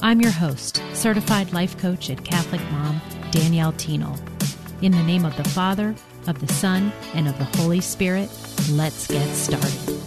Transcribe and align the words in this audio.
I'm 0.00 0.20
your 0.20 0.30
host, 0.30 0.80
certified 0.92 1.52
life 1.52 1.76
coach 1.76 2.08
and 2.08 2.24
Catholic 2.24 2.60
mom, 2.70 3.00
Danielle 3.32 3.72
Thienel. 3.72 4.16
In 4.80 4.92
the 4.92 5.02
name 5.02 5.24
of 5.24 5.36
the 5.36 5.42
Father, 5.48 5.92
of 6.28 6.38
the 6.38 6.52
Son, 6.52 6.92
and 7.14 7.26
of 7.26 7.36
the 7.36 7.44
Holy 7.58 7.80
Spirit, 7.80 8.30
let's 8.70 9.08
get 9.08 9.26
started. 9.34 9.98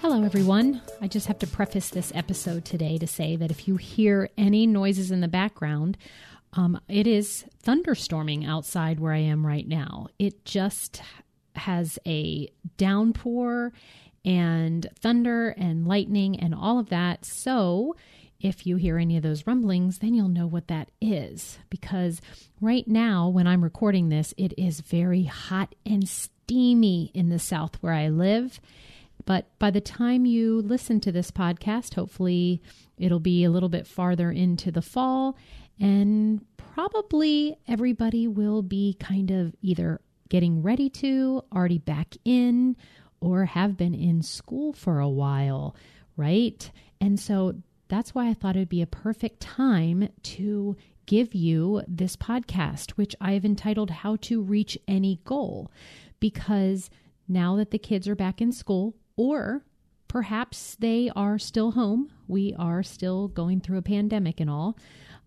Hello, 0.00 0.22
everyone. 0.22 0.80
I 1.00 1.08
just 1.08 1.26
have 1.26 1.40
to 1.40 1.46
preface 1.48 1.88
this 1.90 2.12
episode 2.14 2.64
today 2.64 2.98
to 2.98 3.06
say 3.08 3.34
that 3.34 3.50
if 3.50 3.66
you 3.66 3.78
hear 3.78 4.30
any 4.38 4.64
noises 4.64 5.10
in 5.10 5.22
the 5.22 5.28
background, 5.28 5.98
um, 6.52 6.80
it 6.88 7.08
is 7.08 7.44
thunderstorming 7.64 8.46
outside 8.46 9.00
where 9.00 9.12
I 9.12 9.18
am 9.18 9.44
right 9.44 9.66
now. 9.66 10.06
It 10.20 10.44
just 10.44 11.02
has 11.56 11.98
a 12.06 12.48
downpour 12.76 13.72
and 14.26 14.86
thunder 15.00 15.50
and 15.50 15.86
lightning 15.86 16.38
and 16.38 16.54
all 16.54 16.78
of 16.78 16.90
that. 16.90 17.24
So, 17.24 17.94
if 18.38 18.66
you 18.66 18.76
hear 18.76 18.98
any 18.98 19.16
of 19.16 19.22
those 19.22 19.46
rumblings, 19.46 19.98
then 19.98 20.12
you'll 20.12 20.28
know 20.28 20.46
what 20.46 20.68
that 20.68 20.90
is. 21.00 21.58
Because 21.70 22.20
right 22.60 22.86
now, 22.86 23.28
when 23.28 23.46
I'm 23.46 23.64
recording 23.64 24.10
this, 24.10 24.34
it 24.36 24.52
is 24.58 24.80
very 24.80 25.24
hot 25.24 25.74
and 25.86 26.06
steamy 26.06 27.10
in 27.14 27.30
the 27.30 27.38
south 27.38 27.76
where 27.80 27.94
I 27.94 28.08
live. 28.08 28.60
But 29.24 29.46
by 29.58 29.70
the 29.70 29.80
time 29.80 30.26
you 30.26 30.60
listen 30.60 31.00
to 31.00 31.12
this 31.12 31.30
podcast, 31.30 31.94
hopefully 31.94 32.60
it'll 32.98 33.20
be 33.20 33.44
a 33.44 33.50
little 33.50 33.70
bit 33.70 33.86
farther 33.86 34.30
into 34.30 34.70
the 34.70 34.82
fall, 34.82 35.36
and 35.80 36.44
probably 36.56 37.56
everybody 37.66 38.28
will 38.28 38.62
be 38.62 38.96
kind 39.00 39.30
of 39.30 39.54
either 39.62 40.00
getting 40.28 40.62
ready 40.62 40.90
to, 40.90 41.42
already 41.52 41.78
back 41.78 42.14
in, 42.24 42.76
or 43.20 43.46
have 43.46 43.76
been 43.76 43.94
in 43.94 44.22
school 44.22 44.72
for 44.72 45.00
a 45.00 45.08
while, 45.08 45.74
right? 46.16 46.70
And 47.00 47.18
so 47.18 47.56
that's 47.88 48.14
why 48.14 48.28
I 48.28 48.34
thought 48.34 48.56
it 48.56 48.60
would 48.60 48.68
be 48.68 48.82
a 48.82 48.86
perfect 48.86 49.40
time 49.40 50.08
to 50.22 50.76
give 51.06 51.34
you 51.34 51.82
this 51.86 52.16
podcast, 52.16 52.92
which 52.92 53.14
I've 53.20 53.44
entitled 53.44 53.90
How 53.90 54.16
to 54.22 54.42
Reach 54.42 54.76
Any 54.88 55.20
Goal. 55.24 55.70
Because 56.18 56.90
now 57.28 57.56
that 57.56 57.70
the 57.70 57.78
kids 57.78 58.08
are 58.08 58.16
back 58.16 58.40
in 58.40 58.52
school, 58.52 58.94
or 59.16 59.64
perhaps 60.08 60.76
they 60.80 61.10
are 61.14 61.38
still 61.38 61.72
home, 61.72 62.10
we 62.26 62.54
are 62.58 62.82
still 62.82 63.28
going 63.28 63.60
through 63.60 63.78
a 63.78 63.82
pandemic 63.82 64.40
and 64.40 64.50
all. 64.50 64.76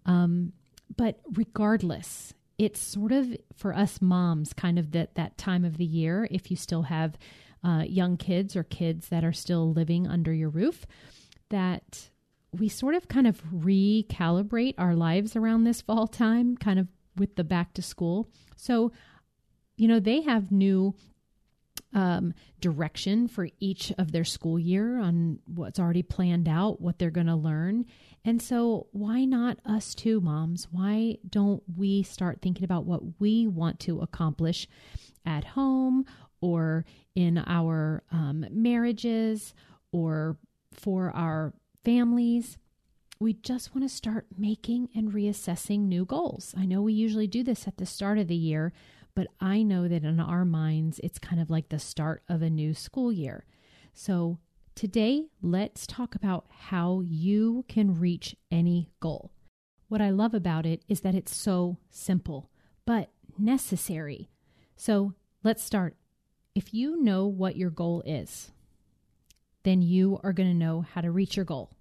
Um, 0.05 0.53
but 0.95 1.19
regardless, 1.33 2.33
it's 2.57 2.79
sort 2.79 3.11
of 3.11 3.35
for 3.55 3.73
us 3.73 4.01
moms 4.01 4.53
kind 4.53 4.77
of 4.77 4.91
that 4.91 5.15
that 5.15 5.37
time 5.37 5.63
of 5.63 5.77
the 5.77 5.85
year 5.85 6.27
if 6.29 6.51
you 6.51 6.57
still 6.57 6.83
have 6.83 7.17
uh, 7.63 7.83
young 7.87 8.17
kids 8.17 8.55
or 8.55 8.63
kids 8.63 9.09
that 9.09 9.23
are 9.23 9.33
still 9.33 9.71
living 9.73 10.07
under 10.07 10.33
your 10.33 10.49
roof, 10.49 10.85
that 11.49 12.09
we 12.51 12.69
sort 12.69 12.95
of 12.95 13.07
kind 13.07 13.27
of 13.27 13.43
recalibrate 13.51 14.75
our 14.77 14.95
lives 14.95 15.35
around 15.35 15.63
this 15.63 15.81
fall 15.81 16.07
time, 16.07 16.57
kind 16.57 16.79
of 16.79 16.87
with 17.17 17.35
the 17.35 17.43
back 17.43 17.73
to 17.73 17.81
school. 17.81 18.29
So, 18.55 18.91
you 19.77 19.87
know, 19.87 19.99
they 19.99 20.21
have 20.21 20.51
new 20.51 20.95
um, 21.93 22.33
direction 22.59 23.27
for 23.27 23.49
each 23.59 23.91
of 23.97 24.11
their 24.11 24.23
school 24.23 24.59
year 24.59 24.99
on 24.99 25.39
what's 25.45 25.79
already 25.79 26.03
planned 26.03 26.47
out, 26.47 26.81
what 26.81 26.99
they're 26.99 27.09
going 27.09 27.27
to 27.27 27.35
learn. 27.35 27.85
And 28.25 28.41
so, 28.41 28.87
why 28.91 29.25
not 29.25 29.59
us 29.65 29.95
too, 29.95 30.21
moms? 30.21 30.67
Why 30.71 31.17
don't 31.27 31.63
we 31.77 32.03
start 32.03 32.41
thinking 32.41 32.63
about 32.63 32.85
what 32.85 33.19
we 33.19 33.47
want 33.47 33.79
to 33.81 34.01
accomplish 34.01 34.67
at 35.25 35.43
home 35.43 36.05
or 36.41 36.85
in 37.15 37.37
our 37.45 38.03
um, 38.11 38.45
marriages 38.51 39.53
or 39.91 40.37
for 40.73 41.11
our 41.11 41.53
families. 41.83 42.57
We 43.19 43.33
just 43.33 43.75
want 43.75 43.87
to 43.87 43.93
start 43.93 44.27
making 44.37 44.89
and 44.95 45.11
reassessing 45.11 45.81
new 45.81 46.05
goals. 46.05 46.55
I 46.57 46.65
know 46.65 46.81
we 46.81 46.93
usually 46.93 47.27
do 47.27 47.43
this 47.43 47.67
at 47.67 47.77
the 47.77 47.85
start 47.85 48.17
of 48.17 48.27
the 48.27 48.35
year, 48.35 48.71
but 49.13 49.27
I 49.41 49.63
know 49.63 49.87
that 49.89 50.03
in 50.03 50.19
our 50.19 50.45
minds, 50.45 51.01
it's 51.03 51.19
kind 51.19 51.41
of 51.41 51.49
like 51.49 51.69
the 51.69 51.79
start 51.79 52.23
of 52.29 52.41
a 52.41 52.49
new 52.49 52.73
school 52.73 53.11
year. 53.11 53.45
So 53.93 54.37
today, 54.75 55.25
let's 55.41 55.85
talk 55.85 56.15
about 56.15 56.45
how 56.49 57.01
you 57.03 57.65
can 57.67 57.99
reach 57.99 58.37
any 58.49 58.89
goal. 59.01 59.31
What 59.89 60.01
I 60.01 60.11
love 60.11 60.33
about 60.33 60.65
it 60.65 60.83
is 60.87 61.01
that 61.01 61.15
it's 61.15 61.35
so 61.35 61.77
simple, 61.89 62.49
but 62.85 63.09
necessary. 63.37 64.29
So 64.77 65.13
let's 65.43 65.63
start 65.63 65.97
if 66.59 66.73
you 66.73 67.01
know 67.01 67.25
what 67.25 67.55
your 67.55 67.69
goal 67.69 68.03
is, 68.05 68.51
then 69.63 69.81
you 69.81 70.19
are 70.25 70.33
going 70.33 70.49
to 70.49 70.53
know 70.53 70.81
how 70.81 70.99
to 70.99 71.09
reach 71.09 71.37
your 71.37 71.45
goal, 71.45 71.71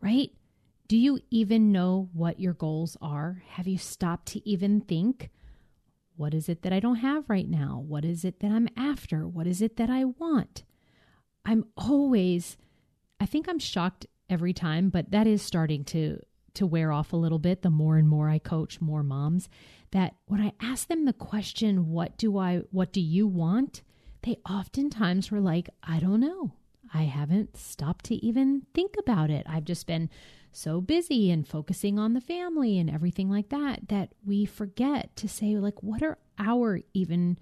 right? 0.00 0.30
Do 0.88 0.96
you 0.96 1.20
even 1.30 1.72
know 1.72 2.08
what 2.14 2.40
your 2.40 2.54
goals 2.54 2.96
are? 3.02 3.42
Have 3.48 3.68
you 3.68 3.76
stopped 3.76 4.28
to 4.28 4.48
even 4.48 4.80
think? 4.80 5.28
What 6.16 6.32
is 6.32 6.48
it 6.48 6.62
that 6.62 6.72
I 6.72 6.80
don't 6.80 6.96
have 6.96 7.28
right 7.28 7.46
now? 7.46 7.84
What 7.86 8.02
is 8.02 8.24
it 8.24 8.40
that 8.40 8.50
I'm 8.50 8.66
after? 8.78 9.28
What 9.28 9.46
is 9.46 9.60
it 9.60 9.76
that 9.76 9.90
I 9.90 10.06
want? 10.06 10.64
I'm 11.44 11.66
always, 11.76 12.56
I 13.20 13.26
think 13.26 13.46
I'm 13.46 13.58
shocked 13.58 14.06
every 14.30 14.54
time, 14.54 14.88
but 14.88 15.10
that 15.10 15.26
is 15.26 15.42
starting 15.42 15.84
to 15.84 16.18
to 16.54 16.66
wear 16.66 16.90
off 16.92 17.12
a 17.12 17.16
little 17.16 17.38
bit 17.38 17.60
the 17.60 17.68
more 17.68 17.98
and 17.98 18.08
more 18.08 18.30
I 18.30 18.38
coach 18.38 18.80
more 18.80 19.02
moms 19.02 19.50
that 19.90 20.14
when 20.24 20.40
I 20.40 20.54
ask 20.60 20.88
them 20.88 21.04
the 21.04 21.12
question, 21.12 21.90
what 21.90 22.16
do 22.16 22.38
I 22.38 22.62
what 22.70 22.90
do 22.90 23.02
you 23.02 23.26
want? 23.26 23.82
They 24.22 24.38
oftentimes 24.48 25.30
were 25.30 25.40
like, 25.40 25.70
I 25.82 26.00
don't 26.00 26.20
know. 26.20 26.52
I 26.92 27.02
haven't 27.02 27.56
stopped 27.56 28.06
to 28.06 28.14
even 28.14 28.62
think 28.74 28.94
about 28.98 29.30
it. 29.30 29.46
I've 29.48 29.64
just 29.64 29.86
been 29.86 30.08
so 30.52 30.80
busy 30.80 31.30
and 31.30 31.46
focusing 31.46 31.98
on 31.98 32.14
the 32.14 32.20
family 32.20 32.78
and 32.78 32.88
everything 32.88 33.30
like 33.30 33.50
that 33.50 33.88
that 33.88 34.10
we 34.24 34.44
forget 34.44 35.14
to 35.16 35.28
say, 35.28 35.56
like, 35.56 35.82
what 35.82 36.02
are 36.02 36.18
our 36.38 36.80
even 36.94 37.38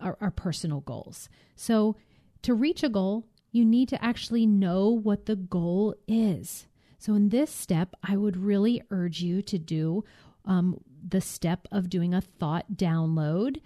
our, 0.00 0.16
our 0.20 0.30
personal 0.30 0.80
goals? 0.80 1.28
So, 1.54 1.96
to 2.42 2.54
reach 2.54 2.82
a 2.82 2.88
goal, 2.88 3.26
you 3.50 3.64
need 3.64 3.88
to 3.90 4.02
actually 4.04 4.46
know 4.46 4.88
what 4.88 5.26
the 5.26 5.36
goal 5.36 5.94
is. 6.06 6.66
So, 6.98 7.14
in 7.14 7.28
this 7.28 7.50
step, 7.50 7.94
I 8.02 8.16
would 8.16 8.36
really 8.36 8.82
urge 8.90 9.20
you 9.20 9.42
to 9.42 9.58
do 9.58 10.04
um, 10.44 10.80
the 11.06 11.20
step 11.20 11.68
of 11.70 11.90
doing 11.90 12.14
a 12.14 12.20
thought 12.20 12.72
download 12.74 13.60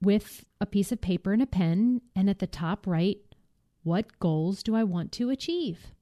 with 0.00 0.44
a 0.60 0.66
piece 0.66 0.92
of 0.92 1.00
paper 1.00 1.32
and 1.32 1.42
a 1.42 1.46
pen, 1.46 2.02
and 2.14 2.28
at 2.28 2.38
the 2.38 2.46
top, 2.46 2.86
write 2.86 3.18
what 3.82 4.18
goals 4.18 4.62
do 4.62 4.74
I 4.74 4.84
want 4.84 5.12
to 5.12 5.30
achieve? 5.30 5.92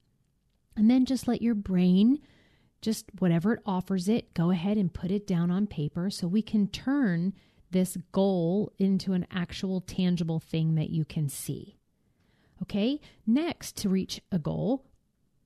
And 0.77 0.91
then 0.91 1.05
just 1.05 1.29
let 1.29 1.43
your 1.43 1.55
brain, 1.55 2.19
just 2.81 3.07
whatever 3.19 3.55
it 3.55 3.61
offers 3.67 4.09
it, 4.09 4.35
go 4.35 4.51
ahead 4.51 4.77
and 4.77 4.93
put 4.93 5.11
it 5.11 5.27
down 5.27 5.51
on 5.51 5.67
paper 5.67 6.11
so 6.11 6.27
we 6.27 6.43
can 6.43 6.67
turn 6.69 7.35
this 7.71 7.97
goal 8.13 8.73
into 8.79 9.13
an 9.13 9.27
actual 9.31 9.81
tangible 9.81 10.41
thing 10.41 10.77
that 10.77 10.91
you 10.91 11.05
can 11.05 11.29
see. 11.29 11.77
Okay, 12.63 13.01
next, 13.27 13.77
to 13.77 13.89
reach 13.89 14.21
a 14.33 14.39
goal, 14.39 14.87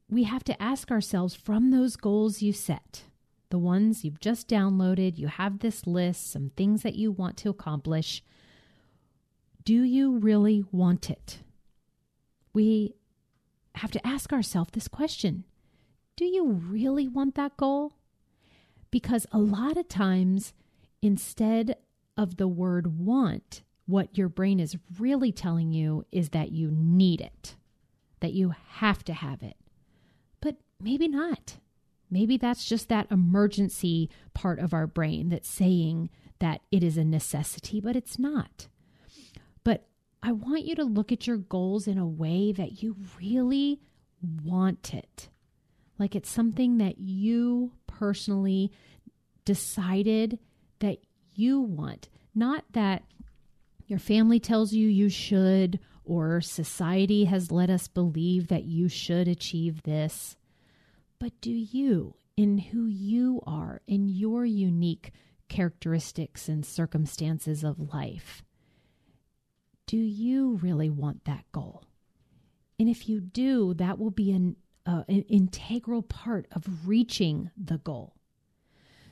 we 0.08 0.24
have 0.24 0.44
to 0.44 0.62
ask 0.62 0.90
ourselves 0.90 1.34
from 1.34 1.70
those 1.70 1.96
goals 1.96 2.40
you 2.40 2.52
set, 2.52 3.04
the 3.50 3.58
ones 3.58 4.04
you've 4.04 4.20
just 4.20 4.48
downloaded, 4.48 5.18
you 5.18 5.28
have 5.28 5.58
this 5.60 5.86
list, 5.86 6.30
some 6.30 6.50
things 6.56 6.82
that 6.82 6.96
you 6.96 7.10
want 7.10 7.36
to 7.38 7.50
accomplish. 7.50 8.22
Do 9.64 9.82
you 9.82 10.18
really 10.18 10.64
want 10.70 11.10
it? 11.10 11.40
We 12.52 12.94
have 13.76 13.90
to 13.92 14.06
ask 14.06 14.32
ourselves 14.32 14.70
this 14.72 14.88
question 14.88 15.44
Do 16.16 16.24
you 16.24 16.46
really 16.46 17.08
want 17.08 17.34
that 17.36 17.56
goal? 17.56 17.94
Because 18.90 19.26
a 19.32 19.38
lot 19.38 19.76
of 19.76 19.88
times, 19.88 20.54
instead 21.02 21.76
of 22.16 22.36
the 22.36 22.48
word 22.48 22.98
want, 22.98 23.62
what 23.86 24.16
your 24.18 24.28
brain 24.28 24.60
is 24.60 24.76
really 24.98 25.32
telling 25.32 25.72
you 25.72 26.04
is 26.10 26.30
that 26.30 26.52
you 26.52 26.70
need 26.70 27.20
it, 27.20 27.56
that 28.20 28.32
you 28.32 28.54
have 28.76 29.04
to 29.04 29.12
have 29.12 29.42
it. 29.42 29.56
But 30.40 30.56
maybe 30.80 31.08
not. 31.08 31.58
Maybe 32.10 32.36
that's 32.36 32.64
just 32.64 32.88
that 32.88 33.10
emergency 33.10 34.10
part 34.34 34.58
of 34.58 34.72
our 34.72 34.86
brain 34.86 35.28
that's 35.28 35.48
saying 35.48 36.10
that 36.38 36.62
it 36.70 36.82
is 36.82 36.96
a 36.96 37.04
necessity, 37.04 37.80
but 37.80 37.96
it's 37.96 38.18
not. 38.18 38.68
But 39.64 39.86
I 40.22 40.32
want 40.32 40.64
you 40.64 40.74
to 40.76 40.84
look 40.84 41.12
at 41.12 41.26
your 41.26 41.36
goals 41.36 41.86
in 41.86 41.98
a 41.98 42.06
way 42.06 42.52
that 42.52 42.82
you 42.82 42.96
really 43.20 43.80
want 44.42 44.94
it. 44.94 45.28
Like 45.98 46.14
it's 46.14 46.30
something 46.30 46.78
that 46.78 46.98
you 46.98 47.72
personally 47.86 48.72
decided 49.44 50.38
that 50.78 50.98
you 51.34 51.60
want, 51.60 52.08
not 52.34 52.64
that 52.72 53.02
your 53.86 53.98
family 53.98 54.38
tells 54.38 54.72
you 54.72 54.88
you 54.88 55.08
should 55.08 55.80
or 56.04 56.40
society 56.40 57.24
has 57.24 57.50
let 57.50 57.68
us 57.68 57.88
believe 57.88 58.48
that 58.48 58.64
you 58.64 58.88
should 58.88 59.28
achieve 59.28 59.82
this. 59.82 60.36
But 61.18 61.40
do 61.40 61.50
you, 61.50 62.14
in 62.36 62.58
who 62.58 62.86
you 62.86 63.42
are, 63.46 63.80
in 63.86 64.08
your 64.08 64.44
unique 64.44 65.12
characteristics 65.48 66.48
and 66.48 66.64
circumstances 66.64 67.64
of 67.64 67.92
life, 67.92 68.42
do 69.86 69.96
you 69.96 70.56
really 70.62 70.90
want 70.90 71.24
that 71.24 71.44
goal? 71.50 71.84
And 72.78 72.88
if 72.88 73.08
you 73.08 73.20
do, 73.20 73.74
that 73.74 73.98
will 73.98 74.10
be 74.10 74.30
an, 74.30 74.56
uh, 74.86 75.04
an 75.08 75.22
integral 75.28 76.02
part 76.02 76.46
of 76.52 76.86
reaching 76.86 77.50
the 77.56 77.78
goal. 77.78 78.14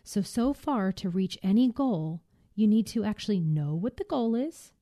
So, 0.05 0.23
so 0.23 0.53
far, 0.53 0.93
to 0.93 1.11
reach 1.11 1.37
any 1.43 1.73
goal, 1.73 2.23
you 2.55 2.69
need 2.69 2.87
to 2.89 3.03
actually 3.03 3.41
know 3.41 3.75
what 3.75 3.97
the 3.97 4.05
goal 4.05 4.37
is 4.37 4.73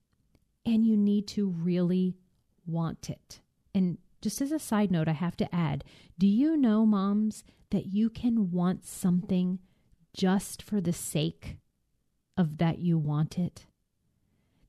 and 0.67 0.85
you 0.85 0.97
need 0.97 1.27
to 1.29 1.49
really 1.49 2.15
want 2.67 3.09
it. 3.09 3.41
And 3.75 3.99
just 4.25 4.41
as 4.41 4.53
a 4.53 4.59
side 4.59 4.91
note, 4.91 5.07
I 5.07 5.13
have 5.13 5.37
to 5.37 5.55
add 5.55 5.85
do 6.19 6.27
you 6.27 6.57
know, 6.57 6.87
moms, 6.87 7.45
that 7.71 7.85
you 7.87 8.09
can 8.09 8.51
want 8.51 8.87
something 8.87 9.59
just 10.17 10.63
for 10.63 10.81
the 10.81 10.95
sake 10.95 11.59
of 12.35 12.57
that 12.57 12.79
you 12.79 12.97
want 12.97 13.39
it? 13.39 13.67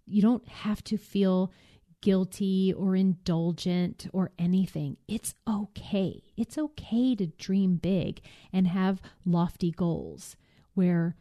You 0.05 0.21
don't 0.21 0.45
have 0.45 0.83
to 0.83 0.97
feel 0.97 1.53
guilty 2.01 2.73
or 2.73 2.97
indulgent 2.97 4.07
or 4.11 4.31
anything. 4.37 4.97
It's 5.07 5.35
okay. 5.47 6.21
It's 6.35 6.57
okay 6.57 7.15
to 7.15 7.27
dream 7.27 7.77
big 7.77 8.19
and 8.51 8.67
have 8.67 9.01
lofty 9.23 9.71
goals 9.71 10.35
where 10.73 11.15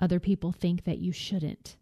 other 0.00 0.18
people 0.18 0.50
think 0.50 0.84
that 0.84 0.98
you 0.98 1.12
shouldn't. 1.12 1.76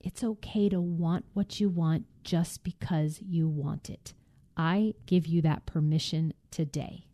It's 0.00 0.24
okay 0.24 0.68
to 0.70 0.80
want 0.80 1.26
what 1.34 1.60
you 1.60 1.68
want 1.68 2.06
just 2.24 2.64
because 2.64 3.20
you 3.22 3.48
want 3.48 3.88
it. 3.88 4.12
I 4.60 4.92
give 5.06 5.26
you 5.26 5.40
that 5.40 5.64
permission 5.64 6.34
today. 6.50 7.06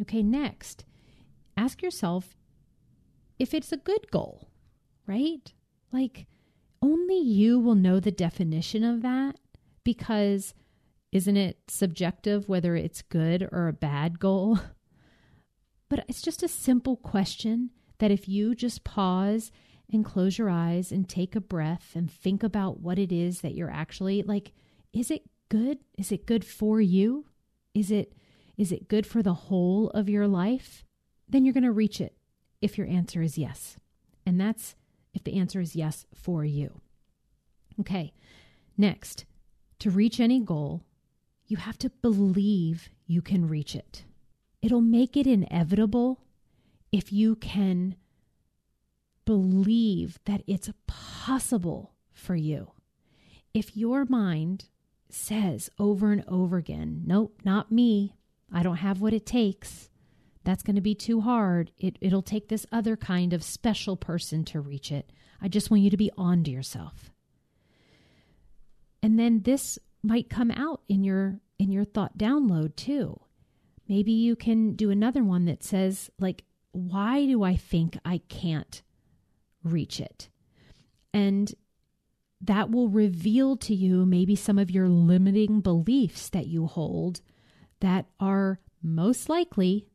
Okay, 0.00 0.22
next, 0.22 0.86
ask 1.58 1.82
yourself 1.82 2.38
if 3.38 3.52
it's 3.52 3.70
a 3.70 3.76
good 3.76 4.10
goal, 4.10 4.48
right? 5.06 5.52
Like, 5.92 6.26
only 6.80 7.18
you 7.18 7.60
will 7.60 7.74
know 7.74 8.00
the 8.00 8.10
definition 8.10 8.82
of 8.82 9.02
that 9.02 9.36
because 9.84 10.54
isn't 11.12 11.36
it 11.36 11.58
subjective 11.68 12.48
whether 12.48 12.74
it's 12.76 13.02
good 13.02 13.46
or 13.52 13.68
a 13.68 13.72
bad 13.72 14.18
goal? 14.18 14.58
But 15.90 16.06
it's 16.08 16.22
just 16.22 16.42
a 16.42 16.48
simple 16.48 16.96
question 16.96 17.70
that 17.98 18.10
if 18.10 18.26
you 18.26 18.54
just 18.54 18.84
pause 18.84 19.52
and 19.92 20.04
close 20.04 20.38
your 20.38 20.48
eyes 20.48 20.90
and 20.90 21.06
take 21.06 21.36
a 21.36 21.42
breath 21.42 21.92
and 21.94 22.10
think 22.10 22.42
about 22.42 22.80
what 22.80 22.98
it 22.98 23.12
is 23.12 23.42
that 23.42 23.54
you're 23.54 23.70
actually 23.70 24.22
like, 24.22 24.52
is 24.94 25.10
it 25.10 25.22
good? 25.48 25.78
Is 25.96 26.12
it 26.12 26.26
good 26.26 26.44
for 26.44 26.80
you? 26.80 27.26
Is 27.74 27.90
it 27.90 28.12
is 28.56 28.70
it 28.70 28.88
good 28.88 29.06
for 29.06 29.22
the 29.22 29.34
whole 29.34 29.90
of 29.90 30.08
your 30.08 30.28
life? 30.28 30.84
Then 31.28 31.44
you're 31.44 31.54
going 31.54 31.64
to 31.64 31.72
reach 31.72 32.00
it 32.00 32.16
if 32.60 32.78
your 32.78 32.86
answer 32.86 33.20
is 33.20 33.36
yes. 33.36 33.76
And 34.24 34.40
that's 34.40 34.76
if 35.12 35.24
the 35.24 35.36
answer 35.38 35.60
is 35.60 35.74
yes 35.74 36.06
for 36.14 36.44
you. 36.44 36.80
Okay. 37.80 38.12
Next, 38.76 39.24
to 39.80 39.90
reach 39.90 40.20
any 40.20 40.40
goal, 40.40 40.82
you 41.46 41.56
have 41.56 41.78
to 41.78 41.90
believe 41.90 42.90
you 43.06 43.22
can 43.22 43.48
reach 43.48 43.74
it. 43.74 44.04
It'll 44.62 44.80
make 44.80 45.16
it 45.16 45.26
inevitable 45.26 46.20
if 46.90 47.12
you 47.12 47.36
can 47.36 47.96
believe 49.24 50.18
that 50.24 50.42
it's 50.46 50.70
possible 50.86 51.92
for 52.12 52.34
you. 52.34 52.70
If 53.52 53.76
your 53.76 54.04
mind 54.08 54.66
says 55.08 55.70
over 55.78 56.12
and 56.12 56.24
over 56.28 56.56
again, 56.56 57.02
nope, 57.06 57.40
not 57.44 57.70
me, 57.70 58.16
I 58.52 58.62
don't 58.62 58.76
have 58.76 59.00
what 59.00 59.12
it 59.12 59.26
takes, 59.26 59.88
that's 60.44 60.62
going 60.62 60.76
to 60.76 60.82
be 60.82 60.94
too 60.94 61.22
hard. 61.22 61.72
It, 61.78 61.96
it'll 62.00 62.22
take 62.22 62.48
this 62.48 62.66
other 62.70 62.96
kind 62.96 63.32
of 63.32 63.42
special 63.42 63.96
person 63.96 64.44
to 64.46 64.60
reach 64.60 64.92
it. 64.92 65.10
I 65.40 65.48
just 65.48 65.70
want 65.70 65.82
you 65.82 65.90
to 65.90 65.96
be 65.96 66.10
on 66.16 66.44
to 66.44 66.50
yourself. 66.50 67.10
And 69.02 69.18
then 69.18 69.42
this 69.42 69.78
might 70.02 70.30
come 70.30 70.50
out 70.50 70.82
in 70.88 71.02
your 71.02 71.40
in 71.58 71.70
your 71.70 71.84
thought 71.84 72.18
download 72.18 72.76
too. 72.76 73.20
Maybe 73.88 74.12
you 74.12 74.36
can 74.36 74.74
do 74.74 74.90
another 74.90 75.22
one 75.22 75.44
that 75.46 75.62
says 75.62 76.10
like 76.18 76.44
why 76.72 77.24
do 77.24 77.44
i 77.44 77.54
think 77.54 77.96
i 78.04 78.18
can't 78.28 78.82
reach 79.62 80.00
it? 80.00 80.28
And 81.12 81.52
that 82.46 82.70
will 82.70 82.88
reveal 82.88 83.56
to 83.56 83.74
you 83.74 84.04
maybe 84.06 84.36
some 84.36 84.58
of 84.58 84.70
your 84.70 84.88
limiting 84.88 85.60
beliefs 85.60 86.28
that 86.30 86.46
you 86.46 86.66
hold 86.66 87.20
that 87.80 88.06
are 88.20 88.58
most 88.82 89.28
likely 89.28 89.86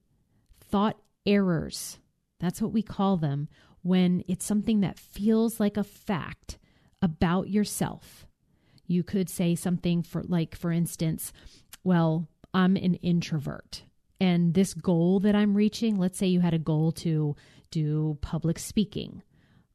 thought 0.60 0.98
errors 1.26 2.00
that's 2.40 2.62
what 2.62 2.72
we 2.72 2.82
call 2.82 3.18
them 3.18 3.48
when 3.82 4.24
it's 4.28 4.46
something 4.46 4.82
that 4.82 5.00
feels 5.00 5.60
like 5.60 5.78
a 5.78 5.84
fact 5.84 6.58
about 7.02 7.50
yourself 7.50 8.26
you 8.90 9.04
could 9.04 9.30
say 9.30 9.56
something 9.56 10.02
for, 10.02 10.24
like, 10.24 10.56
for 10.56 10.72
instance, 10.72 11.32
well, 11.84 12.28
I'm 12.56 12.76
an 12.76 12.96
introvert. 12.96 13.84
And 14.20 14.54
this 14.56 14.74
goal 14.74 15.20
that 15.22 15.36
I'm 15.36 15.56
reaching, 15.56 15.98
let's 15.98 16.18
say 16.18 16.26
you 16.26 16.42
had 16.42 16.56
a 16.56 16.60
goal 16.60 16.92
to 16.94 17.36
do 17.70 18.18
public 18.22 18.58
speaking 18.58 19.22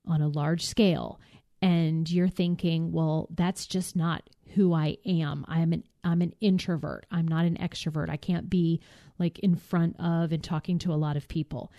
on 0.07 0.21
a 0.21 0.29
large 0.29 0.67
scale, 0.67 1.21
and 1.65 2.11
you're 2.11 2.29
thinking, 2.29 2.93
well, 2.93 3.27
that's 3.31 3.67
just 3.67 3.97
not 3.97 4.29
who 4.55 4.75
I 4.75 4.99
am. 5.07 5.47
I'm 5.49 5.73
an 5.73 5.85
I'm 6.05 6.21
an 6.21 6.35
introvert. 6.43 7.07
I'm 7.11 7.27
not 7.27 7.47
an 7.47 7.57
extrovert. 7.57 8.11
I 8.11 8.19
can't 8.19 8.51
be 8.51 8.83
like 9.19 9.39
in 9.39 9.57
front 9.57 9.99
of 9.99 10.31
and 10.31 10.45
talking 10.45 10.79
to 10.81 10.93
a 10.93 10.97
lot 10.97 11.17
of 11.17 11.27
people. 11.27 11.73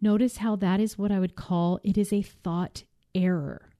Notice 0.00 0.38
how 0.38 0.56
that 0.56 0.80
is 0.80 0.98
what 0.98 1.12
I 1.12 1.20
would 1.20 1.36
call 1.36 1.78
it 1.84 1.96
is 1.96 2.12
a 2.12 2.22
thought 2.22 2.82
error. 3.14 3.70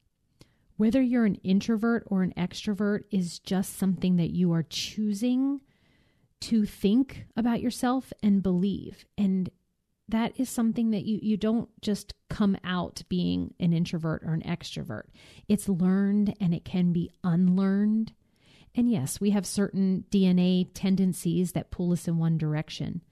Whether 0.77 1.03
you're 1.03 1.25
an 1.25 1.41
introvert 1.43 2.05
or 2.07 2.23
an 2.23 2.35
extrovert 2.37 3.01
is 3.11 3.41
just 3.41 3.77
something 3.77 4.15
that 4.15 4.31
you 4.31 4.53
are 4.53 4.63
choosing 4.63 5.61
to 6.43 6.67
think 6.67 7.25
about 7.37 7.61
yourself 7.61 8.13
and 8.23 8.45
believe. 8.45 9.05
And 9.17 9.51
that 10.09 10.39
is 10.39 10.49
something 10.49 10.91
that 10.91 11.05
you, 11.05 11.19
you 11.23 11.37
don't 11.37 11.69
just 11.83 12.15
come 12.31 12.57
out 12.65 13.03
being 13.09 13.55
an 13.61 13.73
introvert 13.73 14.23
or 14.25 14.33
an 14.33 14.43
extrovert. 14.43 15.05
It's 15.49 15.69
learned 15.69 16.35
and 16.41 16.55
it 16.55 16.65
can 16.65 16.93
be 16.93 17.11
unlearned. 17.23 18.13
And 18.75 18.91
yes, 18.91 19.21
we 19.21 19.31
have 19.31 19.47
certain 19.47 20.05
DNA 20.11 20.69
tendencies 20.73 21.53
that 21.53 21.71
pull 21.71 21.93
us 21.93 22.09
in 22.09 22.19
one 22.19 22.39
direction, 22.39 23.03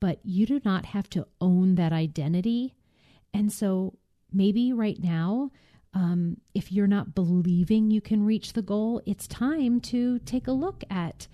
but 0.00 0.18
you 0.24 0.46
do 0.46 0.60
not 0.64 0.86
have 0.86 1.08
to 1.10 1.26
own 1.40 1.76
that 1.76 1.92
identity. 1.92 2.74
And 3.32 3.52
so 3.52 3.94
maybe 4.32 4.72
right 4.72 4.98
now, 5.02 5.50
um, 5.94 6.38
if 6.54 6.72
you're 6.72 6.86
not 6.86 7.14
believing 7.14 7.90
you 7.90 8.00
can 8.00 8.24
reach 8.24 8.52
the 8.52 8.62
goal, 8.62 9.02
it's 9.06 9.26
time 9.26 9.80
to 9.80 10.18
take 10.20 10.46
a 10.46 10.52
look 10.52 10.82
at 10.90 11.28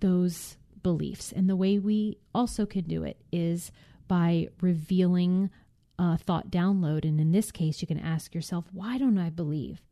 those 0.00 0.56
beliefs. 0.82 1.32
And 1.32 1.48
the 1.48 1.56
way 1.56 1.78
we 1.78 2.18
also 2.34 2.66
can 2.66 2.84
do 2.84 3.04
it 3.04 3.18
is 3.32 3.72
by 4.08 4.48
revealing 4.60 5.50
a 5.98 6.18
thought 6.18 6.50
download. 6.50 7.04
And 7.04 7.20
in 7.20 7.32
this 7.32 7.50
case, 7.50 7.80
you 7.80 7.88
can 7.88 7.98
ask 7.98 8.34
yourself, 8.34 8.66
why 8.72 8.98
don't 8.98 9.18
I 9.18 9.30
believe? 9.30 9.82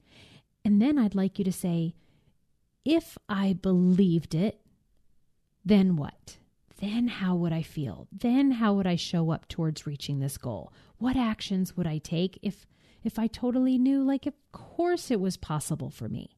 And 0.64 0.80
then 0.80 0.98
I'd 0.98 1.14
like 1.14 1.38
you 1.38 1.44
to 1.44 1.52
say, 1.52 1.94
if 2.84 3.16
I 3.28 3.52
believed 3.52 4.34
it, 4.34 4.60
then 5.64 5.96
what? 5.96 6.36
Then 6.80 7.08
how 7.08 7.34
would 7.36 7.52
I 7.52 7.62
feel? 7.62 8.08
Then 8.10 8.52
how 8.52 8.72
would 8.74 8.86
I 8.86 8.96
show 8.96 9.30
up 9.30 9.48
towards 9.48 9.86
reaching 9.86 10.18
this 10.18 10.38
goal? 10.38 10.72
What 10.96 11.16
actions 11.16 11.76
would 11.76 11.86
I 11.86 11.98
take 11.98 12.38
if 12.42 12.66
if 13.02 13.18
I 13.18 13.26
totally 13.28 13.78
knew, 13.78 14.02
like, 14.02 14.26
of 14.26 14.34
course 14.52 15.10
it 15.10 15.20
was 15.20 15.36
possible 15.36 15.90
for 15.90 16.08
me. 16.08 16.36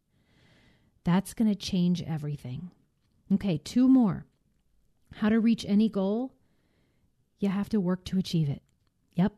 That's 1.04 1.34
going 1.34 1.50
to 1.50 1.56
change 1.56 2.02
everything. 2.02 2.70
Okay, 3.32 3.58
two 3.58 3.88
more. 3.88 4.26
How 5.16 5.28
to 5.28 5.40
reach 5.40 5.64
any 5.66 5.88
goal? 5.88 6.34
You 7.42 7.48
have 7.48 7.68
to 7.70 7.80
work 7.80 8.04
to 8.04 8.18
achieve 8.18 8.48
it. 8.48 8.62
Yep. 9.14 9.32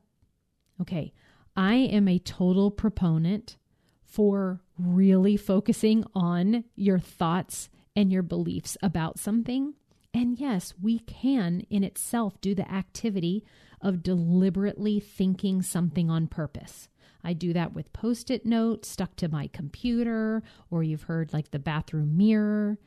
Okay, 0.82 1.14
I 1.56 1.74
am 1.74 2.06
a 2.06 2.18
total 2.18 2.70
proponent 2.70 3.56
for 4.04 4.60
really 4.78 5.38
focusing 5.38 6.04
on 6.14 6.64
your 6.76 6.98
thoughts 6.98 7.70
and 7.96 8.12
your 8.12 8.22
beliefs 8.22 8.76
about 8.82 9.18
something. 9.18 9.72
And 10.12 10.38
yes, 10.38 10.74
we 10.80 10.98
can 10.98 11.62
in 11.70 11.82
itself 11.82 12.38
do 12.42 12.54
the 12.54 12.70
activity 12.70 13.42
of 13.80 14.02
deliberately 14.02 15.00
thinking 15.00 15.62
something 15.62 16.10
on 16.10 16.26
purpose. 16.26 16.90
I 17.24 17.32
do 17.32 17.54
that 17.54 17.72
with 17.72 17.94
post 17.94 18.30
it 18.30 18.44
notes 18.44 18.86
stuck 18.86 19.16
to 19.16 19.28
my 19.28 19.46
computer, 19.46 20.42
or 20.70 20.82
you've 20.82 21.04
heard 21.04 21.32
like 21.32 21.52
the 21.52 21.58
bathroom 21.58 22.18
mirror. 22.18 22.78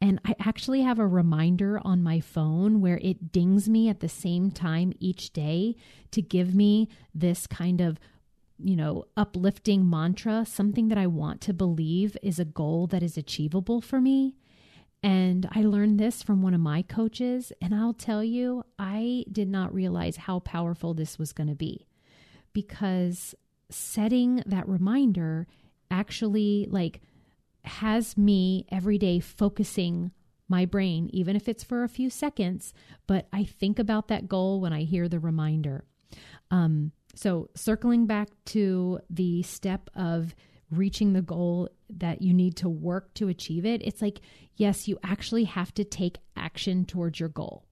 And 0.00 0.20
I 0.24 0.34
actually 0.38 0.82
have 0.82 0.98
a 0.98 1.06
reminder 1.06 1.80
on 1.84 2.02
my 2.02 2.20
phone 2.20 2.80
where 2.80 2.98
it 3.02 3.32
dings 3.32 3.68
me 3.68 3.88
at 3.88 4.00
the 4.00 4.08
same 4.08 4.50
time 4.52 4.92
each 5.00 5.32
day 5.32 5.74
to 6.12 6.22
give 6.22 6.54
me 6.54 6.88
this 7.14 7.46
kind 7.46 7.80
of 7.80 7.98
you 8.58 8.74
know, 8.74 9.04
uplifting 9.16 9.88
mantra, 9.88 10.44
something 10.44 10.88
that 10.88 10.98
I 10.98 11.06
want 11.06 11.40
to 11.42 11.52
believe 11.52 12.16
is 12.22 12.38
a 12.38 12.44
goal 12.44 12.88
that 12.88 13.02
is 13.02 13.16
achievable 13.16 13.80
for 13.80 14.00
me. 14.00 14.34
And 15.02 15.48
I 15.52 15.62
learned 15.62 16.00
this 16.00 16.22
from 16.22 16.42
one 16.42 16.54
of 16.54 16.60
my 16.60 16.82
coaches. 16.82 17.52
And 17.62 17.74
I'll 17.74 17.92
tell 17.92 18.24
you, 18.24 18.64
I 18.78 19.24
did 19.30 19.48
not 19.48 19.72
realize 19.72 20.16
how 20.16 20.40
powerful 20.40 20.92
this 20.92 21.18
was 21.18 21.32
going 21.32 21.48
to 21.48 21.54
be 21.54 21.86
because 22.52 23.34
setting 23.70 24.42
that 24.46 24.68
reminder 24.68 25.46
actually 25.90 26.66
like 26.70 27.00
has 27.78 28.16
me 28.16 28.66
every 28.70 28.98
day 28.98 29.20
focusing 29.20 30.10
my 30.48 30.64
brain, 30.64 31.10
even 31.12 31.36
if 31.36 31.48
it's 31.48 31.62
for 31.62 31.84
a 31.84 31.88
few 31.88 32.10
seconds, 32.10 32.72
but 33.06 33.28
I 33.32 33.44
think 33.44 33.78
about 33.78 34.08
that 34.08 34.28
goal 34.28 34.60
when 34.60 34.72
I 34.72 34.82
hear 34.82 35.08
the 35.08 35.20
reminder. 35.20 35.84
Um, 36.50 36.92
so, 37.14 37.50
circling 37.54 38.06
back 38.06 38.28
to 38.46 39.00
the 39.10 39.42
step 39.42 39.90
of 39.94 40.34
reaching 40.70 41.12
the 41.12 41.22
goal 41.22 41.68
that 41.90 42.22
you 42.22 42.32
need 42.32 42.56
to 42.56 42.68
work 42.68 43.14
to 43.14 43.28
achieve 43.28 43.64
it, 43.64 43.82
it's 43.82 44.02
like, 44.02 44.20
yes, 44.56 44.88
you 44.88 44.98
actually 45.02 45.44
have 45.44 45.72
to 45.74 45.84
take 45.84 46.18
action 46.36 46.84
towards 46.84 47.20
your 47.20 47.28
goal. 47.28 47.64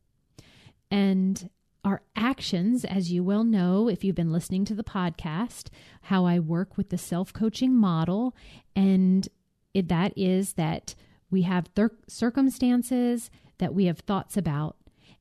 And 0.90 1.48
our 1.84 2.02
actions, 2.16 2.84
as 2.84 3.12
you 3.12 3.22
well 3.22 3.44
know, 3.44 3.88
if 3.88 4.02
you've 4.02 4.16
been 4.16 4.32
listening 4.32 4.64
to 4.66 4.74
the 4.74 4.82
podcast, 4.82 5.68
how 6.02 6.26
I 6.26 6.40
work 6.40 6.76
with 6.76 6.90
the 6.90 6.98
self 6.98 7.32
coaching 7.32 7.74
model, 7.74 8.34
and 8.74 9.28
it, 9.76 9.88
that 9.88 10.14
is 10.16 10.54
that 10.54 10.94
we 11.30 11.42
have 11.42 11.68
thir- 11.74 11.98
circumstances 12.08 13.30
that 13.58 13.74
we 13.74 13.84
have 13.84 13.98
thoughts 13.98 14.36
about, 14.36 14.76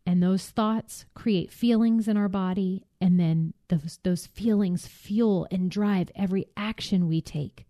and 0.06 0.24
those 0.24 0.50
thoughts 0.50 1.06
create 1.14 1.52
feelings 1.52 2.08
in 2.08 2.16
our 2.16 2.30
body, 2.30 2.86
and 3.02 3.20
then 3.20 3.54
those, 3.68 4.00
those 4.04 4.28
feelings 4.28 4.88
fuel 4.88 5.46
and 5.52 5.70
drive 5.70 6.10
every 6.16 6.46
action 6.56 7.08
we 7.08 7.20
take. 7.22 7.66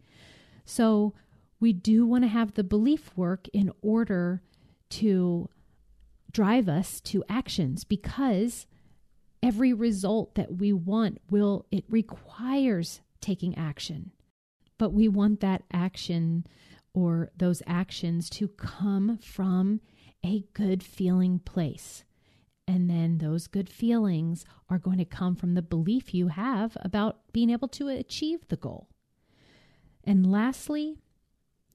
So, 0.64 1.14
we 1.60 1.74
do 1.74 2.06
want 2.06 2.24
to 2.24 2.28
have 2.28 2.54
the 2.54 2.64
belief 2.64 3.16
work 3.16 3.48
in 3.54 3.72
order 3.82 4.44
to 4.90 5.50
drive 6.32 6.70
us 6.70 7.00
to 7.02 7.24
actions 7.30 7.84
because 7.84 8.68
every 9.42 9.74
result 9.74 10.36
that 10.36 10.58
we 10.58 10.74
want 10.74 11.20
will 11.32 11.66
it 11.72 11.86
requires 11.88 13.02
taking 13.22 13.58
action 13.58 14.12
but 14.78 14.92
we 14.92 15.08
want 15.08 15.40
that 15.40 15.64
action 15.72 16.46
or 16.96 17.30
those 17.38 17.62
actions 17.68 18.30
to 18.32 18.48
come 18.48 19.20
from 19.22 19.82
a 20.24 20.46
good 20.54 20.82
feeling 20.82 21.40
place. 21.40 22.06
And 22.68 22.90
then 22.90 23.20
those 23.20 23.46
good 23.46 23.70
feelings 23.70 24.46
are 24.70 24.80
going 24.80 24.98
to 24.98 25.06
come 25.06 25.36
from 25.36 25.54
the 25.54 25.62
belief 25.62 26.16
you 26.16 26.30
have 26.30 26.76
about 26.82 27.32
being 27.32 27.52
able 27.52 27.68
to 27.68 27.90
achieve 27.90 28.48
the 28.48 28.56
goal. 28.56 28.88
And 30.04 30.32
lastly 30.32 30.98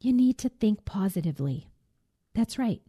you 0.01 0.13
need 0.13 0.39
to 0.39 0.49
think 0.49 0.85
positively. 0.85 1.69
That's 2.35 2.59
right. 2.59 2.81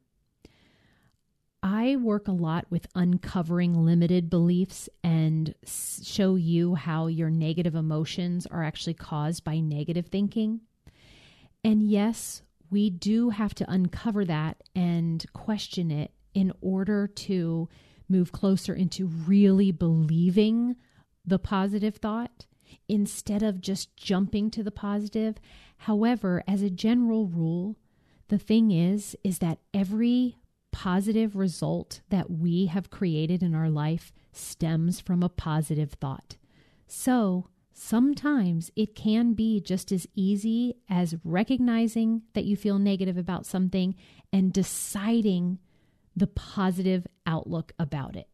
I 1.62 1.98
work 1.98 2.28
a 2.28 2.32
lot 2.32 2.66
with 2.72 2.88
uncovering 2.96 3.86
limited 3.86 4.30
beliefs 4.30 4.90
and 5.04 5.54
show 5.66 6.36
you 6.36 6.74
how 6.74 7.06
your 7.06 7.30
negative 7.30 7.76
emotions 7.76 8.48
are 8.48 8.64
actually 8.64 8.96
caused 8.96 9.44
by 9.44 9.60
negative 9.60 10.08
thinking. 10.08 10.62
And 11.64 11.84
yes, 11.84 12.42
we 12.70 12.90
do 12.90 13.30
have 13.30 13.54
to 13.56 13.72
uncover 13.72 14.26
that 14.26 14.64
and 14.76 15.26
question 15.34 15.92
it 15.92 16.12
in 16.34 16.52
order 16.62 17.08
to 17.08 17.70
move 18.08 18.32
closer 18.32 18.74
into 18.74 19.06
really 19.06 19.72
believing 19.72 20.76
the 21.26 21.40
positive 21.40 21.98
thought 21.98 22.46
instead 22.88 23.44
of 23.44 23.62
just 23.62 23.96
jumping 23.96 24.50
to 24.52 24.64
the 24.64 24.72
positive. 24.72 25.36
However, 25.78 26.44
as 26.48 26.62
a 26.62 26.70
general 26.70 27.28
rule, 27.28 27.78
the 28.30 28.38
thing 28.38 28.72
is 28.72 29.16
is 29.24 29.40
that 29.40 29.60
every 29.74 30.38
positive 30.72 31.36
result 31.36 32.02
that 32.10 32.32
we 32.32 32.68
have 32.68 32.90
created 32.90 33.44
in 33.44 33.54
our 33.54 33.70
life 33.70 34.14
stems 34.32 35.00
from 35.00 35.22
a 35.22 35.30
positive 35.30 35.92
thought. 35.94 36.38
So, 36.88 37.48
sometimes 37.74 38.72
it 38.76 38.96
can 38.96 39.34
be 39.34 39.60
just 39.60 39.92
as 39.92 40.08
easy 40.16 40.76
as 40.90 41.16
recognizing 41.24 42.24
that 42.34 42.46
you 42.46 42.56
feel 42.56 42.80
negative 42.80 43.18
about 43.18 43.46
something 43.46 43.96
and 44.32 44.54
deciding 44.54 45.60
the 46.16 46.28
positive 46.28 47.08
outlook 47.26 47.74
about 47.80 48.16
it. 48.16 48.28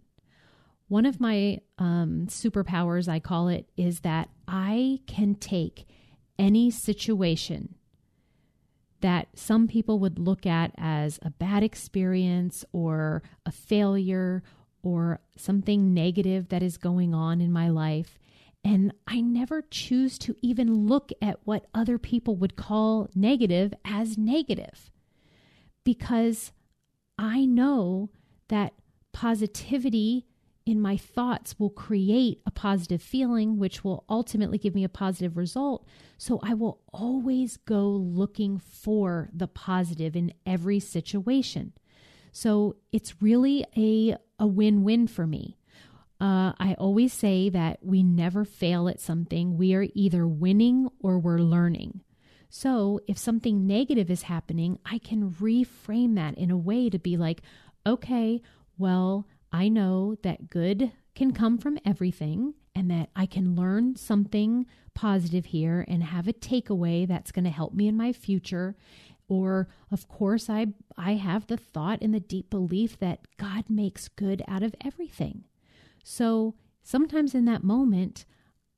One 0.88 1.06
of 1.06 1.20
my 1.20 1.60
um, 1.78 2.28
superpowers, 2.30 3.08
I 3.08 3.20
call 3.20 3.50
it, 3.50 3.70
is 3.76 4.02
that 4.02 4.30
I 4.48 5.02
can 5.06 5.36
take 5.36 5.86
any 6.40 6.72
situation 6.72 7.76
that 9.02 9.28
some 9.36 9.68
people 9.68 10.00
would 10.00 10.18
look 10.18 10.46
at 10.46 10.72
as 10.78 11.20
a 11.22 11.30
bad 11.30 11.62
experience 11.64 12.66
or 12.72 13.22
a 13.46 13.52
failure 13.52 14.44
or 14.82 15.20
something 15.36 15.94
negative 15.94 16.50
that 16.50 16.64
is 16.64 16.78
going 16.78 17.14
on 17.14 17.42
in 17.42 17.52
my 17.52 17.70
life. 17.70 18.18
And 18.68 18.94
I 19.08 19.22
never 19.22 19.62
choose 19.62 20.18
to 20.20 20.36
even 20.42 20.88
look 20.88 21.14
at 21.22 21.40
what 21.46 21.68
other 21.74 21.98
people 21.98 22.36
would 22.36 22.58
call 22.58 23.10
negative 23.16 23.74
as 23.86 24.18
negative 24.18 24.92
because 25.86 26.52
I 27.18 27.46
know 27.46 28.10
that 28.50 28.74
positivity 29.14 30.26
in 30.66 30.82
my 30.82 30.98
thoughts 30.98 31.58
will 31.58 31.70
create 31.70 32.42
a 32.46 32.52
positive 32.52 33.02
feeling, 33.02 33.58
which 33.58 33.86
will 33.86 34.04
ultimately 34.10 34.58
give 34.58 34.76
me 34.76 34.84
a 34.84 34.90
positive 34.90 35.38
result. 35.38 35.88
So 36.18 36.42
I 36.44 36.54
will 36.54 36.82
always 36.92 37.56
go 37.56 37.88
looking 37.88 38.58
for 38.58 39.30
the 39.34 39.48
positive 39.48 40.14
in 40.14 40.34
every 40.46 40.82
situation. 40.82 41.72
So 42.34 42.76
it's 42.92 43.22
really 43.22 43.64
a, 43.78 44.18
a 44.38 44.46
win 44.46 44.84
win 44.84 45.08
for 45.08 45.26
me. 45.26 45.58
Uh, 46.20 46.54
I 46.60 46.76
always 46.80 47.14
say 47.14 47.50
that 47.50 47.80
we 47.82 48.02
never 48.02 48.44
fail 48.44 48.90
at 48.90 49.00
something. 49.00 49.58
We 49.58 49.74
are 49.76 49.88
either 49.94 50.28
winning 50.28 50.90
or 51.00 51.20
we're 51.20 51.38
learning. 51.40 52.02
So 52.50 53.00
if 53.08 53.18
something 53.18 53.68
negative 53.68 54.10
is 54.10 54.24
happening, 54.24 54.80
I 54.86 54.98
can 54.98 55.32
reframe 55.32 56.16
that 56.16 56.38
in 56.38 56.50
a 56.50 56.58
way 56.58 56.90
to 56.90 56.98
be 56.98 57.18
like, 57.18 57.42
okay, 57.86 58.42
well, 58.78 59.28
I 59.52 59.70
know 59.70 60.16
that 60.24 60.50
good 60.50 60.92
can 61.14 61.34
come 61.34 61.58
from 61.58 61.80
everything 61.86 62.54
and 62.74 62.90
that 62.92 63.10
I 63.16 63.26
can 63.26 63.56
learn 63.56 63.96
something 63.96 64.66
positive 64.94 65.46
here 65.46 65.86
and 65.88 66.04
have 66.04 66.28
a 66.28 66.34
takeaway 66.34 67.08
that's 67.08 67.32
going 67.32 67.46
to 67.46 67.52
help 67.52 67.74
me 67.74 67.88
in 67.88 67.98
my 67.98 68.14
future. 68.14 68.76
Or, 69.28 69.68
of 69.92 70.08
course, 70.08 70.50
I, 70.50 70.68
I 70.96 71.14
have 71.14 71.48
the 71.48 71.58
thought 71.58 72.00
and 72.02 72.14
the 72.14 72.20
deep 72.20 72.50
belief 72.50 72.98
that 73.00 73.28
God 73.38 73.66
makes 73.70 74.08
good 74.08 74.42
out 74.48 74.64
of 74.64 74.76
everything. 74.84 75.44
So 76.10 76.56
sometimes 76.84 77.36
in 77.36 77.44
that 77.46 77.66
moment, 77.66 78.24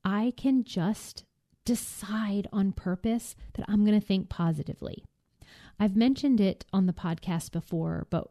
I 0.03 0.33
can 0.35 0.63
just 0.63 1.25
decide 1.63 2.47
on 2.51 2.71
purpose 2.71 3.35
that 3.53 3.65
I'm 3.69 3.85
going 3.85 3.99
to 3.99 4.05
think 4.05 4.29
positively. 4.29 5.03
I've 5.79 5.95
mentioned 5.95 6.41
it 6.41 6.65
on 6.73 6.87
the 6.87 6.93
podcast 6.93 7.51
before, 7.51 8.07
but 8.09 8.29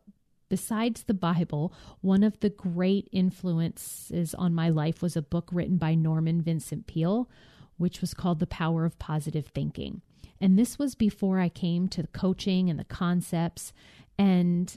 Besides 0.49 1.03
the 1.03 1.15
Bible, 1.15 1.75
one 2.01 2.23
of 2.23 2.41
the 2.41 2.49
great 2.49 3.09
influences 3.13 4.35
on 4.35 4.55
my 4.55 4.71
life 4.71 5.03
was 5.03 5.15
a 5.15 5.21
book 5.21 5.51
written 5.53 5.77
by 5.77 5.95
Norman 5.95 6.41
Vincent 6.41 6.87
Peale, 6.87 7.29
which 7.77 8.01
was 8.01 8.15
called 8.15 8.41
The 8.41 8.47
Power 8.47 8.87
of 8.87 8.99
Positive 8.99 9.47
Thinking. 9.49 10.01
And 10.41 10.59
this 10.59 10.79
was 10.79 10.95
before 10.95 11.39
I 11.39 11.51
came 11.51 11.87
to 11.89 12.01
the 12.01 12.09
coaching 12.09 12.71
and 12.71 12.79
the 12.79 12.85
concepts. 12.85 13.75
And 14.19 14.75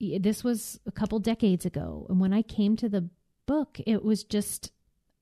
this 0.00 0.42
was 0.42 0.80
a 0.86 0.90
couple 0.90 1.18
decades 1.18 1.66
ago. 1.66 2.06
And 2.08 2.18
when 2.18 2.32
I 2.32 2.40
came 2.40 2.74
to 2.76 2.88
the 2.88 3.10
book, 3.46 3.78
it 3.86 4.04
was 4.04 4.24
just 4.24 4.72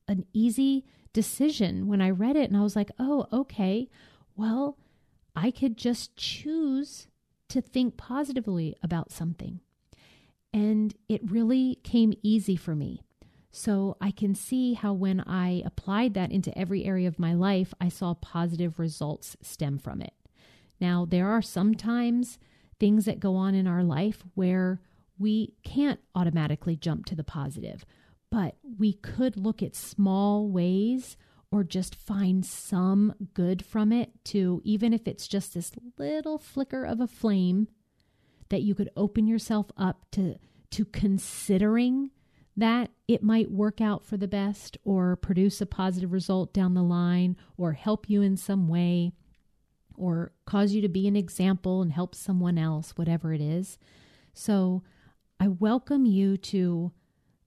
an 0.07 0.25
easy 0.33 0.85
decision 1.13 1.87
when 1.87 2.01
I 2.01 2.11
read 2.11 2.37
it. 2.37 2.51
And 2.51 2.57
I 2.57 2.63
was 2.63 2.77
like, 2.77 2.91
oh, 2.99 3.27
okay, 3.33 3.89
well, 4.37 4.79
I 5.35 5.51
could 5.51 5.77
just 5.77 6.17
choose 6.17 7.09
to 7.49 7.61
think 7.61 7.97
positively 7.97 8.77
about 8.83 9.11
something. 9.11 9.61
And 10.53 10.95
it 11.09 11.21
really 11.31 11.79
came 11.83 12.15
easy 12.23 12.57
for 12.57 12.75
me. 12.75 13.03
So 13.51 13.97
I 14.01 14.11
can 14.11 14.35
see 14.35 14.75
how 14.75 14.93
when 14.93 15.21
I 15.21 15.63
applied 15.65 16.15
that 16.15 16.31
into 16.31 16.57
every 16.57 16.85
area 16.85 17.09
of 17.09 17.19
my 17.19 17.35
life, 17.35 17.73
I 17.81 17.89
saw 17.89 18.15
positive 18.15 18.79
results 18.79 19.37
stem 19.43 19.79
from 19.79 20.03
it. 20.03 20.13
Now, 20.81 21.07
there 21.09 21.29
are 21.29 21.43
sometimes 21.43 22.39
things 22.79 23.05
that 23.07 23.21
go 23.21 23.35
on 23.35 23.55
in 23.55 23.67
our 23.67 23.83
life 23.83 24.23
where 24.35 24.81
we 25.19 25.55
can't 25.65 26.01
automatically 26.15 26.77
jump 26.77 27.07
to 27.07 27.17
the 27.17 27.25
positive, 27.25 27.85
but 28.31 28.57
we 28.79 28.93
could 28.93 29.37
look 29.37 29.63
at 29.63 29.75
small 29.75 30.49
ways 30.49 31.17
or 31.51 31.65
just 31.65 31.95
find 31.95 32.45
some 32.45 33.15
good 33.35 33.65
from 33.65 33.91
it 33.93 34.11
to, 34.25 34.61
even 34.65 34.93
if 34.93 35.09
it's 35.09 35.27
just 35.27 35.55
this 35.55 35.73
little 35.99 36.39
flicker 36.39 36.85
of 36.85 37.01
a 37.01 37.07
flame 37.07 37.69
that 38.51 38.63
you 38.63 38.75
could 38.75 38.91
open 38.97 39.27
yourself 39.27 39.71
up 39.77 40.07
to 40.13 40.37
to 40.71 40.85
considering 40.85 42.11
that 42.57 42.91
it 43.07 43.23
might 43.23 43.51
work 43.51 43.81
out 43.81 44.05
for 44.05 44.17
the 44.17 44.29
best 44.29 44.77
or 44.85 45.17
produce 45.17 45.61
a 45.61 45.67
positive 45.67 46.13
result 46.13 46.53
down 46.53 46.75
the 46.75 46.83
line 46.83 47.37
or 47.57 47.73
help 47.73 48.11
you 48.11 48.21
in 48.21 48.37
some 48.37 48.69
way 48.69 49.13
or 49.97 50.33
cause 50.45 50.73
you 50.73 50.83
to 50.83 50.89
be 50.89 51.09
an 51.09 51.17
example 51.17 51.81
and 51.81 51.93
help 51.93 52.15
someone 52.15 52.59
else, 52.59 52.93
whatever 52.97 53.33
it 53.33 53.41
is. 53.41 53.79
So 54.35 54.83
I 55.41 55.49
welcome 55.49 56.05
you 56.05 56.37
to, 56.37 56.93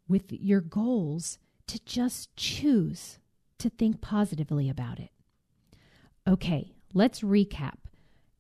with 0.08 0.32
your 0.32 0.62
goals, 0.62 1.38
to 1.68 1.80
just 1.86 2.36
choose 2.36 3.20
to 3.58 3.70
think 3.70 4.02
positively 4.02 4.70
about 4.70 5.00
it. 5.00 5.12
Okay, 6.28 6.74
let's 6.94 7.22
recap 7.22 7.76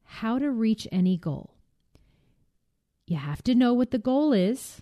how 0.04 0.38
to 0.38 0.52
reach 0.52 0.88
any 0.92 1.18
goal. 1.18 1.56
You 3.08 3.18
have 3.18 3.42
to 3.44 3.56
know 3.56 3.74
what 3.74 3.92
the 3.92 4.00
goal 4.00 4.34
is. 4.34 4.82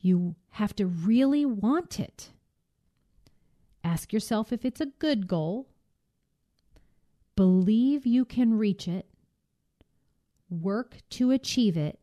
You 0.00 0.36
have 0.50 0.74
to 0.76 0.86
really 0.86 1.44
want 1.44 1.98
it. 1.98 2.30
Ask 3.82 4.12
yourself 4.12 4.52
if 4.52 4.64
it's 4.64 4.80
a 4.80 4.86
good 4.86 5.26
goal. 5.26 5.68
Believe 7.36 8.06
you 8.06 8.24
can 8.24 8.58
reach 8.58 8.86
it. 8.86 9.06
Work 10.48 10.98
to 11.10 11.30
achieve 11.30 11.76
it. 11.76 11.98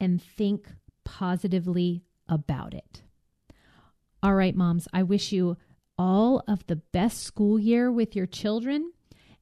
And 0.00 0.22
think 0.22 0.68
positively 1.04 2.05
about 2.28 2.74
it. 2.74 3.02
All 4.22 4.34
right, 4.34 4.54
moms, 4.54 4.88
I 4.92 5.02
wish 5.02 5.32
you 5.32 5.56
all 5.98 6.42
of 6.48 6.66
the 6.66 6.76
best 6.76 7.22
school 7.22 7.58
year 7.58 7.90
with 7.90 8.16
your 8.16 8.26
children. 8.26 8.92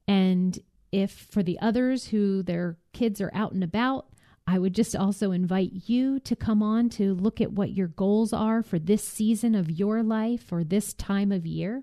And 0.06 0.58
if 0.92 1.10
for 1.10 1.42
the 1.42 1.58
others 1.60 2.06
who 2.06 2.42
their 2.42 2.78
kids 2.92 3.20
are 3.20 3.30
out 3.34 3.52
and 3.52 3.64
about, 3.64 4.06
I 4.46 4.58
would 4.58 4.74
just 4.74 4.94
also 4.94 5.32
invite 5.32 5.70
you 5.86 6.20
to 6.20 6.36
come 6.36 6.62
on 6.62 6.90
to 6.90 7.14
look 7.14 7.40
at 7.40 7.52
what 7.52 7.72
your 7.72 7.88
goals 7.88 8.32
are 8.32 8.62
for 8.62 8.78
this 8.78 9.02
season 9.02 9.54
of 9.54 9.70
your 9.70 10.02
life 10.02 10.52
or 10.52 10.62
this 10.62 10.92
time 10.92 11.32
of 11.32 11.46
year. 11.46 11.82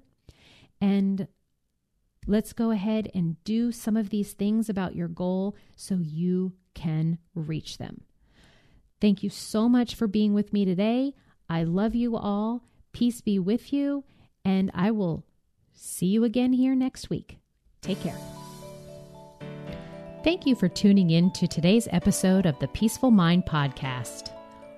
And 0.80 1.28
let's 2.28 2.54
go 2.54 2.70
ahead 2.70 3.10
and 3.16 3.44
do 3.44 3.72
some 3.72 3.98
of 3.98 4.10
these 4.10 4.34
things 4.34 4.70
about 4.70 4.96
your 4.96 5.08
goal 5.08 5.56
so 5.76 5.96
you 5.96 6.54
can 6.76 7.18
reach 7.34 7.80
them. 7.80 8.04
Thank 9.02 9.24
you 9.24 9.32
so 9.32 9.68
much 9.68 9.96
for 9.96 10.08
being 10.08 10.34
with 10.36 10.54
me 10.54 10.64
today. 10.64 11.16
I 11.50 11.64
love 11.64 11.96
you 11.96 12.16
all. 12.16 12.64
Peace 12.94 13.20
be 13.20 13.40
with 13.40 13.74
you. 13.74 14.04
And 14.46 14.70
I 14.76 14.92
will 14.92 15.26
see 15.74 16.06
you 16.06 16.24
again 16.24 16.54
here 16.54 16.76
next 16.76 17.10
week. 17.10 17.40
Take 17.82 18.00
care. 18.02 18.18
Thank 20.24 20.46
you 20.46 20.54
for 20.54 20.70
tuning 20.70 21.10
in 21.10 21.32
to 21.34 21.48
today's 21.48 21.88
episode 21.92 22.46
of 22.46 22.60
the 22.60 22.68
Peaceful 22.68 23.10
Mind 23.10 23.44
Podcast. 23.48 24.32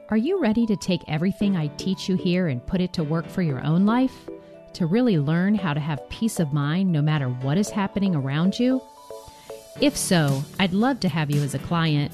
Are 0.10 0.18
you 0.18 0.40
ready 0.40 0.66
to 0.68 0.78
take 0.78 1.02
everything 1.10 1.58
I 1.58 1.68
teach 1.76 2.08
you 2.08 2.16
here 2.16 2.48
and 2.48 2.66
put 2.66 2.80
it 2.80 2.94
to 2.94 3.04
work 3.04 3.28
for 3.28 3.42
your 3.42 3.62
own 3.62 3.86
life? 3.86 4.16
To 4.76 4.86
really 4.86 5.20
learn 5.20 5.54
how 5.54 5.74
to 5.74 5.82
have 5.82 6.08
peace 6.10 6.40
of 6.40 6.54
mind 6.54 6.92
no 6.92 7.02
matter 7.02 7.28
what 7.28 7.58
is 7.58 7.70
happening 7.70 8.16
around 8.16 8.58
you? 8.58 8.82
If 9.82 9.98
so, 9.98 10.44
I'd 10.60 10.74
love 10.74 11.02
to 11.02 11.10
have 11.10 11.30
you 11.30 11.42
as 11.42 11.56
a 11.56 11.60
client. 11.60 12.14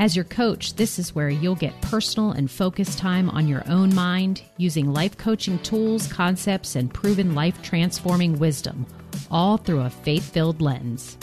As 0.00 0.16
your 0.16 0.24
coach, 0.24 0.76
this 0.76 0.98
is 0.98 1.14
where 1.14 1.28
you'll 1.28 1.56
get 1.56 1.78
personal 1.82 2.32
and 2.32 2.50
focused 2.50 2.96
time 2.96 3.28
on 3.28 3.46
your 3.46 3.62
own 3.68 3.94
mind 3.94 4.40
using 4.56 4.94
life 4.94 5.18
coaching 5.18 5.58
tools, 5.58 6.10
concepts, 6.10 6.74
and 6.74 6.92
proven 6.92 7.34
life 7.34 7.60
transforming 7.60 8.38
wisdom, 8.38 8.86
all 9.30 9.58
through 9.58 9.82
a 9.82 9.90
faith 9.90 10.32
filled 10.32 10.62
lens. 10.62 11.18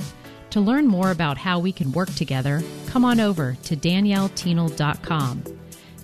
To 0.51 0.61
learn 0.61 0.85
more 0.85 1.09
about 1.09 1.39
how 1.39 1.57
we 1.57 1.71
can 1.71 1.91
work 1.91 2.13
together, 2.13 2.61
come 2.85 3.03
on 3.03 3.19
over 3.19 3.57
to 3.63 3.75
daniellethienel.com. 3.75 5.43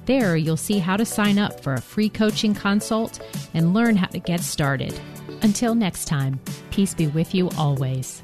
There, 0.08 0.36
you'll 0.36 0.58
see 0.58 0.80
how 0.80 0.98
to 0.98 1.06
sign 1.06 1.38
up 1.38 1.60
for 1.60 1.76
a 1.76 1.82
free 1.82 2.10
coaching 2.10 2.56
consult 2.56 3.22
and 3.54 3.76
learn 3.76 3.98
how 3.98 4.08
to 4.08 4.20
get 4.20 4.42
started. 4.42 5.00
Until 5.44 5.76
next 5.76 6.06
time, 6.06 6.40
peace 6.72 6.96
be 6.96 7.06
with 7.06 7.36
you 7.36 7.52
always. 7.56 8.24